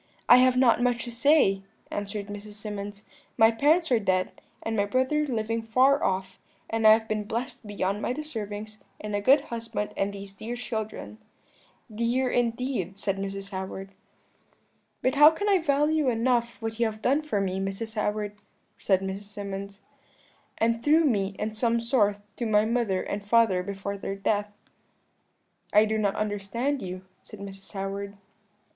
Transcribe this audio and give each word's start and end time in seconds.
"'I 0.29 0.37
have 0.37 0.57
not 0.57 0.81
much 0.81 1.03
to 1.03 1.11
say,' 1.11 1.61
answered 1.91 2.25
Mrs. 2.25 2.53
Symonds; 2.53 3.05
'my 3.37 3.51
parents 3.51 3.91
are 3.91 3.99
dead, 3.99 4.31
and 4.63 4.75
my 4.75 4.85
brother 4.85 5.27
living 5.27 5.61
far 5.61 6.03
off: 6.03 6.39
and 6.71 6.87
I 6.87 6.93
have 6.93 7.07
been 7.07 7.23
blessed 7.25 7.67
beyond 7.67 8.01
my 8.01 8.11
deservings 8.11 8.81
in 8.99 9.13
a 9.13 9.21
good 9.21 9.41
husband 9.53 9.93
and 9.95 10.11
these 10.11 10.33
dear 10.33 10.55
children.' 10.55 11.19
"'Dear, 11.93 12.29
indeed,' 12.31 12.97
said 12.97 13.17
Mrs. 13.17 13.51
Howard. 13.51 13.91
"'But 15.03 15.13
how 15.13 15.29
can 15.29 15.47
I 15.47 15.59
value 15.59 16.09
enough 16.09 16.59
what 16.63 16.79
you 16.79 16.87
have 16.87 17.03
done 17.03 17.21
for 17.21 17.39
me, 17.39 17.59
Mrs. 17.59 17.93
Howard?' 17.93 18.37
said 18.79 19.01
Mrs. 19.01 19.25
Symonds, 19.29 19.81
'and 20.57 20.83
through 20.83 21.05
me, 21.05 21.35
in 21.37 21.53
some 21.53 21.79
sort, 21.79 22.17
to 22.37 22.47
my 22.47 22.65
mother 22.65 23.03
and 23.03 23.23
father 23.23 23.61
before 23.61 23.99
their 23.99 24.15
death.' 24.15 24.51
"'I 25.73 25.85
do 25.85 25.99
not 25.99 26.15
understand 26.15 26.81
you,' 26.81 27.03
said 27.21 27.39
Mrs. 27.39 27.73
Howard. 27.73 28.17